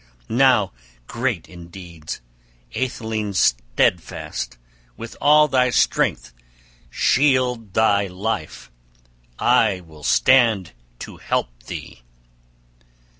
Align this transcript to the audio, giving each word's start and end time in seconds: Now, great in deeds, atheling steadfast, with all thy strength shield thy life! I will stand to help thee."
Now, 0.29 0.71
great 1.05 1.47
in 1.47 1.67
deeds, 1.67 2.21
atheling 2.73 3.33
steadfast, 3.35 4.57
with 4.97 5.15
all 5.21 5.47
thy 5.47 5.69
strength 5.69 6.33
shield 6.89 7.75
thy 7.75 8.07
life! 8.07 8.71
I 9.37 9.81
will 9.81 10.01
stand 10.03 10.71
to 11.01 11.17
help 11.17 11.65
thee." 11.67 12.01